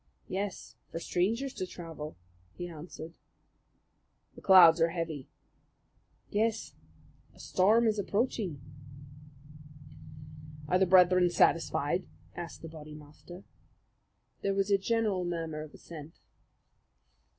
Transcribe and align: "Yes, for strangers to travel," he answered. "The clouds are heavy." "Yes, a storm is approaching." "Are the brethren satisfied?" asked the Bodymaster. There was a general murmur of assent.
"Yes, 0.27 0.77
for 0.91 0.97
strangers 0.97 1.53
to 1.53 1.67
travel," 1.67 2.17
he 2.53 2.67
answered. 2.67 3.13
"The 4.33 4.41
clouds 4.41 4.81
are 4.81 4.89
heavy." 4.89 5.29
"Yes, 6.31 6.73
a 7.35 7.39
storm 7.39 7.85
is 7.85 7.99
approaching." 7.99 8.59
"Are 10.67 10.79
the 10.79 10.87
brethren 10.87 11.29
satisfied?" 11.29 12.07
asked 12.35 12.63
the 12.63 12.67
Bodymaster. 12.67 13.43
There 14.41 14.55
was 14.55 14.71
a 14.71 14.79
general 14.79 15.23
murmur 15.23 15.61
of 15.61 15.71
assent. 15.71 16.19